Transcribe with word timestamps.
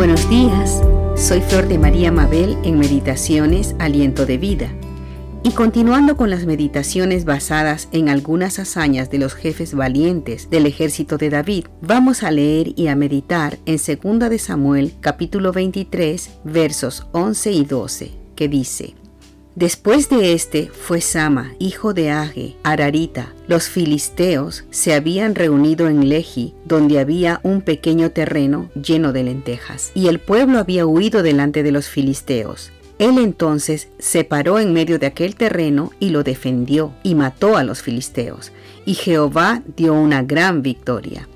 Buenos 0.00 0.30
días, 0.30 0.82
soy 1.14 1.42
Flor 1.42 1.68
de 1.68 1.76
María 1.76 2.10
Mabel 2.10 2.56
en 2.64 2.78
Meditaciones 2.78 3.76
Aliento 3.78 4.24
de 4.24 4.38
Vida. 4.38 4.72
Y 5.42 5.50
continuando 5.50 6.16
con 6.16 6.30
las 6.30 6.46
meditaciones 6.46 7.26
basadas 7.26 7.86
en 7.92 8.08
algunas 8.08 8.58
hazañas 8.58 9.10
de 9.10 9.18
los 9.18 9.34
jefes 9.34 9.74
valientes 9.74 10.48
del 10.48 10.64
ejército 10.64 11.18
de 11.18 11.28
David, 11.28 11.66
vamos 11.82 12.22
a 12.22 12.30
leer 12.30 12.72
y 12.76 12.86
a 12.86 12.96
meditar 12.96 13.58
en 13.66 13.76
2 13.76 14.30
de 14.30 14.38
Samuel 14.38 14.94
capítulo 15.02 15.52
23 15.52 16.30
versos 16.44 17.06
11 17.12 17.52
y 17.52 17.64
12, 17.66 18.10
que 18.36 18.48
dice, 18.48 18.94
Después 19.60 20.08
de 20.08 20.32
este 20.32 20.70
fue 20.72 21.02
Sama, 21.02 21.52
hijo 21.58 21.92
de 21.92 22.10
Age, 22.10 22.56
Ararita. 22.62 23.34
Los 23.46 23.68
filisteos 23.68 24.64
se 24.70 24.94
habían 24.94 25.34
reunido 25.34 25.86
en 25.86 26.08
Lehi, 26.08 26.54
donde 26.64 26.98
había 26.98 27.40
un 27.42 27.60
pequeño 27.60 28.10
terreno 28.10 28.70
lleno 28.74 29.12
de 29.12 29.22
lentejas, 29.22 29.92
y 29.94 30.08
el 30.08 30.18
pueblo 30.18 30.58
había 30.58 30.86
huido 30.86 31.22
delante 31.22 31.62
de 31.62 31.72
los 31.72 31.90
filisteos. 31.90 32.72
Él 32.98 33.18
entonces 33.18 33.88
se 33.98 34.24
paró 34.24 34.58
en 34.58 34.72
medio 34.72 34.98
de 34.98 35.04
aquel 35.04 35.34
terreno 35.34 35.92
y 36.00 36.08
lo 36.08 36.22
defendió, 36.22 36.94
y 37.02 37.14
mató 37.14 37.58
a 37.58 37.62
los 37.62 37.82
filisteos, 37.82 38.52
y 38.86 38.94
Jehová 38.94 39.62
dio 39.76 39.92
una 39.92 40.22
gran 40.22 40.62
victoria. 40.62 41.28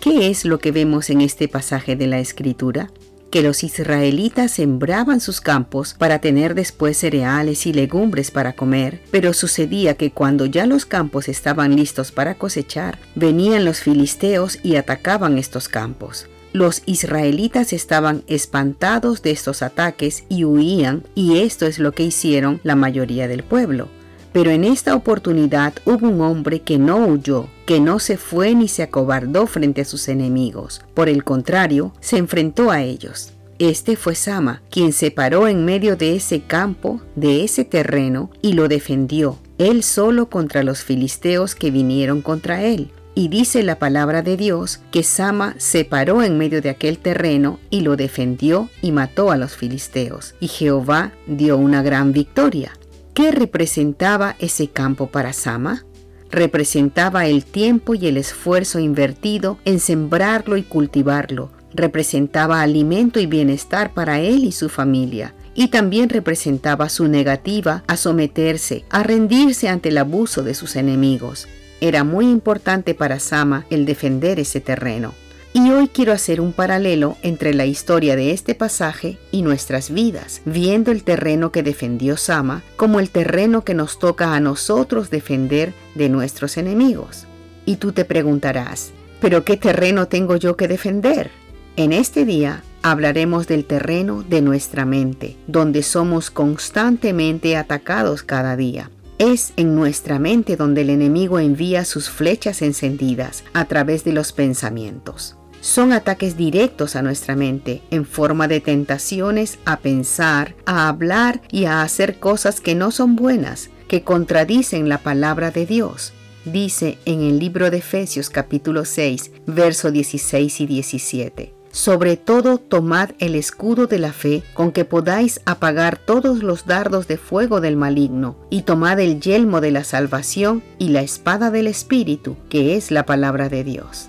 ¿Qué 0.00 0.30
es 0.30 0.46
lo 0.46 0.58
que 0.58 0.72
vemos 0.72 1.10
en 1.10 1.20
este 1.20 1.48
pasaje 1.48 1.96
de 1.96 2.06
la 2.06 2.18
Escritura? 2.18 2.90
Que 3.30 3.42
los 3.42 3.64
israelitas 3.64 4.52
sembraban 4.52 5.20
sus 5.20 5.40
campos 5.40 5.94
para 5.98 6.20
tener 6.20 6.54
después 6.54 6.96
cereales 6.96 7.66
y 7.66 7.72
legumbres 7.72 8.30
para 8.30 8.54
comer, 8.54 9.00
pero 9.10 9.32
sucedía 9.32 9.94
que 9.94 10.10
cuando 10.10 10.46
ya 10.46 10.66
los 10.66 10.86
campos 10.86 11.28
estaban 11.28 11.76
listos 11.76 12.12
para 12.12 12.34
cosechar, 12.34 12.98
venían 13.14 13.64
los 13.64 13.80
filisteos 13.80 14.58
y 14.62 14.76
atacaban 14.76 15.38
estos 15.38 15.68
campos. 15.68 16.26
Los 16.52 16.82
israelitas 16.86 17.72
estaban 17.72 18.22
espantados 18.26 19.22
de 19.22 19.32
estos 19.32 19.62
ataques 19.62 20.24
y 20.30 20.44
huían, 20.44 21.04
y 21.14 21.40
esto 21.40 21.66
es 21.66 21.78
lo 21.78 21.92
que 21.92 22.04
hicieron 22.04 22.60
la 22.62 22.74
mayoría 22.74 23.28
del 23.28 23.42
pueblo. 23.42 23.88
Pero 24.32 24.50
en 24.50 24.64
esta 24.64 24.94
oportunidad 24.94 25.74
hubo 25.84 26.08
un 26.08 26.20
hombre 26.20 26.60
que 26.60 26.78
no 26.78 27.06
huyó, 27.06 27.48
que 27.66 27.80
no 27.80 27.98
se 27.98 28.16
fue 28.16 28.54
ni 28.54 28.68
se 28.68 28.82
acobardó 28.82 29.46
frente 29.46 29.82
a 29.82 29.84
sus 29.84 30.08
enemigos. 30.08 30.82
Por 30.94 31.08
el 31.08 31.24
contrario, 31.24 31.92
se 32.00 32.18
enfrentó 32.18 32.70
a 32.70 32.82
ellos. 32.82 33.32
Este 33.58 33.96
fue 33.96 34.14
Sama, 34.14 34.62
quien 34.70 34.92
se 34.92 35.10
paró 35.10 35.48
en 35.48 35.64
medio 35.64 35.96
de 35.96 36.14
ese 36.14 36.42
campo, 36.42 37.00
de 37.16 37.42
ese 37.42 37.64
terreno, 37.64 38.30
y 38.40 38.52
lo 38.52 38.68
defendió, 38.68 39.38
él 39.58 39.82
solo 39.82 40.30
contra 40.30 40.62
los 40.62 40.84
filisteos 40.84 41.56
que 41.56 41.72
vinieron 41.72 42.22
contra 42.22 42.62
él. 42.62 42.92
Y 43.16 43.26
dice 43.26 43.64
la 43.64 43.80
palabra 43.80 44.22
de 44.22 44.36
Dios 44.36 44.78
que 44.92 45.02
Sama 45.02 45.56
se 45.58 45.84
paró 45.84 46.22
en 46.22 46.38
medio 46.38 46.62
de 46.62 46.70
aquel 46.70 46.98
terreno 46.98 47.58
y 47.68 47.80
lo 47.80 47.96
defendió 47.96 48.68
y 48.80 48.92
mató 48.92 49.32
a 49.32 49.36
los 49.36 49.56
filisteos. 49.56 50.36
Y 50.38 50.46
Jehová 50.46 51.10
dio 51.26 51.56
una 51.56 51.82
gran 51.82 52.12
victoria. 52.12 52.77
¿Qué 53.18 53.32
representaba 53.32 54.36
ese 54.38 54.68
campo 54.68 55.08
para 55.08 55.32
Sama? 55.32 55.84
Representaba 56.30 57.26
el 57.26 57.44
tiempo 57.44 57.96
y 57.96 58.06
el 58.06 58.16
esfuerzo 58.16 58.78
invertido 58.78 59.58
en 59.64 59.80
sembrarlo 59.80 60.56
y 60.56 60.62
cultivarlo. 60.62 61.50
Representaba 61.74 62.62
alimento 62.62 63.18
y 63.18 63.26
bienestar 63.26 63.92
para 63.92 64.20
él 64.20 64.44
y 64.44 64.52
su 64.52 64.68
familia. 64.68 65.34
Y 65.56 65.66
también 65.66 66.10
representaba 66.10 66.88
su 66.88 67.08
negativa 67.08 67.82
a 67.88 67.96
someterse, 67.96 68.84
a 68.88 69.02
rendirse 69.02 69.68
ante 69.68 69.88
el 69.88 69.98
abuso 69.98 70.44
de 70.44 70.54
sus 70.54 70.76
enemigos. 70.76 71.48
Era 71.80 72.04
muy 72.04 72.30
importante 72.30 72.94
para 72.94 73.18
Sama 73.18 73.66
el 73.68 73.84
defender 73.84 74.38
ese 74.38 74.60
terreno. 74.60 75.12
Y 75.52 75.70
hoy 75.70 75.88
quiero 75.88 76.12
hacer 76.12 76.40
un 76.40 76.52
paralelo 76.52 77.16
entre 77.22 77.54
la 77.54 77.64
historia 77.64 78.16
de 78.16 78.32
este 78.32 78.54
pasaje 78.54 79.18
y 79.32 79.42
nuestras 79.42 79.90
vidas, 79.90 80.42
viendo 80.44 80.92
el 80.92 81.02
terreno 81.02 81.52
que 81.52 81.62
defendió 81.62 82.16
Sama 82.16 82.62
como 82.76 83.00
el 83.00 83.10
terreno 83.10 83.64
que 83.64 83.74
nos 83.74 83.98
toca 83.98 84.34
a 84.34 84.40
nosotros 84.40 85.10
defender 85.10 85.72
de 85.94 86.08
nuestros 86.08 86.58
enemigos. 86.58 87.26
Y 87.64 87.76
tú 87.76 87.92
te 87.92 88.04
preguntarás, 88.04 88.92
¿pero 89.20 89.44
qué 89.44 89.56
terreno 89.56 90.06
tengo 90.06 90.36
yo 90.36 90.56
que 90.56 90.68
defender? 90.68 91.30
En 91.76 91.92
este 91.92 92.24
día 92.24 92.62
hablaremos 92.82 93.46
del 93.46 93.64
terreno 93.64 94.22
de 94.22 94.42
nuestra 94.42 94.84
mente, 94.84 95.36
donde 95.46 95.82
somos 95.82 96.30
constantemente 96.30 97.56
atacados 97.56 98.22
cada 98.22 98.56
día. 98.56 98.90
Es 99.18 99.52
en 99.56 99.74
nuestra 99.74 100.18
mente 100.18 100.56
donde 100.56 100.82
el 100.82 100.90
enemigo 100.90 101.38
envía 101.38 101.84
sus 101.84 102.08
flechas 102.08 102.62
encendidas 102.62 103.44
a 103.52 103.64
través 103.64 104.04
de 104.04 104.12
los 104.12 104.32
pensamientos 104.32 105.38
son 105.60 105.92
ataques 105.92 106.36
directos 106.36 106.96
a 106.96 107.02
nuestra 107.02 107.34
mente 107.34 107.82
en 107.90 108.06
forma 108.06 108.48
de 108.48 108.60
tentaciones 108.60 109.58
a 109.64 109.80
pensar, 109.80 110.54
a 110.66 110.88
hablar 110.88 111.42
y 111.50 111.64
a 111.64 111.82
hacer 111.82 112.18
cosas 112.18 112.60
que 112.60 112.74
no 112.74 112.90
son 112.90 113.16
buenas, 113.16 113.70
que 113.88 114.02
contradicen 114.02 114.88
la 114.88 114.98
palabra 114.98 115.50
de 115.50 115.66
Dios. 115.66 116.12
Dice 116.44 116.98
en 117.04 117.22
el 117.22 117.38
libro 117.38 117.70
de 117.70 117.78
Efesios 117.78 118.30
capítulo 118.30 118.84
6, 118.84 119.32
verso 119.46 119.90
16 119.90 120.60
y 120.60 120.66
17. 120.66 121.57
Sobre 121.70 122.16
todo 122.16 122.58
tomad 122.58 123.10
el 123.18 123.34
escudo 123.34 123.86
de 123.86 123.98
la 123.98 124.12
fe 124.12 124.42
con 124.54 124.72
que 124.72 124.84
podáis 124.84 125.40
apagar 125.44 125.98
todos 125.98 126.42
los 126.42 126.66
dardos 126.66 127.08
de 127.08 127.18
fuego 127.18 127.60
del 127.60 127.76
maligno, 127.76 128.36
y 128.50 128.62
tomad 128.62 128.98
el 129.00 129.20
yelmo 129.20 129.60
de 129.60 129.70
la 129.70 129.84
salvación 129.84 130.62
y 130.78 130.88
la 130.88 131.02
espada 131.02 131.50
del 131.50 131.66
Espíritu, 131.66 132.36
que 132.48 132.76
es 132.76 132.90
la 132.90 133.04
palabra 133.04 133.48
de 133.48 133.64
Dios. 133.64 134.08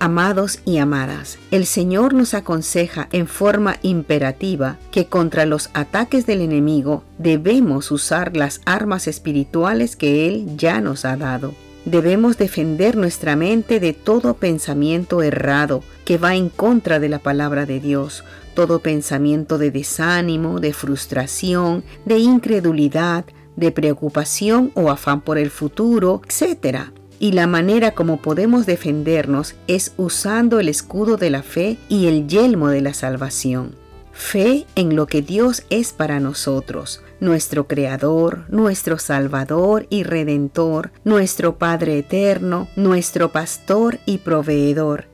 Amados 0.00 0.60
y 0.64 0.78
amadas, 0.78 1.38
el 1.50 1.66
Señor 1.66 2.14
nos 2.14 2.32
aconseja 2.32 3.08
en 3.10 3.26
forma 3.26 3.78
imperativa 3.82 4.76
que 4.92 5.06
contra 5.06 5.44
los 5.44 5.70
ataques 5.74 6.24
del 6.24 6.40
enemigo 6.40 7.02
debemos 7.18 7.90
usar 7.90 8.36
las 8.36 8.60
armas 8.64 9.08
espirituales 9.08 9.96
que 9.96 10.28
Él 10.28 10.56
ya 10.56 10.80
nos 10.80 11.04
ha 11.04 11.16
dado. 11.16 11.52
Debemos 11.84 12.36
defender 12.36 12.96
nuestra 12.96 13.36
mente 13.36 13.80
de 13.80 13.92
todo 13.92 14.34
pensamiento 14.34 15.22
errado 15.22 15.82
que 16.04 16.18
va 16.18 16.34
en 16.34 16.48
contra 16.48 17.00
de 17.00 17.08
la 17.08 17.18
palabra 17.18 17.66
de 17.66 17.80
Dios, 17.80 18.24
todo 18.54 18.80
pensamiento 18.80 19.56
de 19.58 19.70
desánimo, 19.70 20.60
de 20.60 20.72
frustración, 20.72 21.84
de 22.04 22.18
incredulidad, 22.18 23.24
de 23.56 23.72
preocupación 23.72 24.70
o 24.74 24.90
afán 24.90 25.20
por 25.20 25.38
el 25.38 25.50
futuro, 25.50 26.22
etc. 26.26 26.90
Y 27.18 27.32
la 27.32 27.46
manera 27.46 27.92
como 27.92 28.18
podemos 28.18 28.66
defendernos 28.66 29.54
es 29.66 29.92
usando 29.96 30.60
el 30.60 30.68
escudo 30.68 31.16
de 31.16 31.30
la 31.30 31.42
fe 31.42 31.78
y 31.88 32.06
el 32.06 32.28
yelmo 32.28 32.68
de 32.68 32.80
la 32.80 32.94
salvación. 32.94 33.74
Fe 34.12 34.66
en 34.74 34.96
lo 34.96 35.06
que 35.06 35.22
Dios 35.22 35.62
es 35.70 35.92
para 35.92 36.20
nosotros, 36.20 37.02
nuestro 37.20 37.66
Creador, 37.66 38.44
nuestro 38.48 38.98
Salvador 38.98 39.86
y 39.90 40.02
Redentor, 40.02 40.92
nuestro 41.04 41.58
Padre 41.58 41.98
Eterno, 41.98 42.68
nuestro 42.76 43.32
Pastor 43.32 43.98
y 44.06 44.18
Proveedor. 44.18 45.06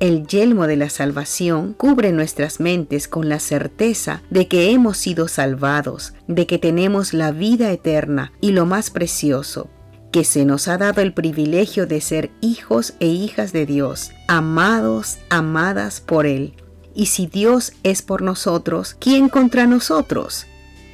El 0.00 0.26
yelmo 0.26 0.66
de 0.66 0.76
la 0.76 0.88
salvación 0.88 1.74
cubre 1.74 2.10
nuestras 2.12 2.58
mentes 2.58 3.06
con 3.06 3.28
la 3.28 3.38
certeza 3.38 4.22
de 4.30 4.48
que 4.48 4.70
hemos 4.70 4.96
sido 4.96 5.28
salvados, 5.28 6.14
de 6.26 6.46
que 6.46 6.58
tenemos 6.58 7.12
la 7.12 7.32
vida 7.32 7.70
eterna 7.70 8.32
y 8.40 8.52
lo 8.52 8.64
más 8.64 8.88
precioso, 8.88 9.68
que 10.10 10.24
se 10.24 10.46
nos 10.46 10.68
ha 10.68 10.78
dado 10.78 11.02
el 11.02 11.12
privilegio 11.12 11.86
de 11.86 12.00
ser 12.00 12.30
hijos 12.40 12.94
e 12.98 13.08
hijas 13.08 13.52
de 13.52 13.66
Dios, 13.66 14.12
amados, 14.26 15.18
amadas 15.28 16.00
por 16.00 16.24
Él. 16.24 16.54
Y 16.94 17.06
si 17.06 17.26
Dios 17.26 17.74
es 17.82 18.00
por 18.00 18.22
nosotros, 18.22 18.96
¿quién 18.98 19.28
contra 19.28 19.66
nosotros? 19.66 20.46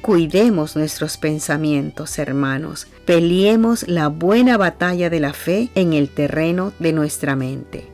Cuidemos 0.07 0.77
nuestros 0.77 1.17
pensamientos, 1.17 2.17
hermanos. 2.17 2.87
Peleemos 3.05 3.85
la 3.89 4.07
buena 4.07 4.55
batalla 4.55 5.09
de 5.09 5.19
la 5.19 5.33
fe 5.33 5.69
en 5.75 5.91
el 5.91 6.07
terreno 6.07 6.71
de 6.79 6.93
nuestra 6.93 7.35
mente. 7.35 7.89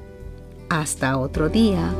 Hasta 0.69 1.17
otro 1.17 1.49
día. 1.49 1.91